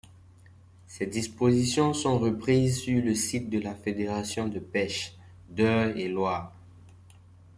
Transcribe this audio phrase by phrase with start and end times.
[0.87, 5.15] Ces dispositions sont reprises sur le site de la fédération de pêche
[5.51, 6.53] d'Eure-et-Loir.